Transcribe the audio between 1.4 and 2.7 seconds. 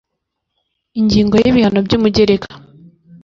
ya ibihano by umugereka